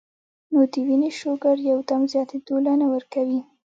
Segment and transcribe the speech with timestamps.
[0.51, 3.39] نو د وينې شوګر يو دم زياتېدو له نۀ ورکوي-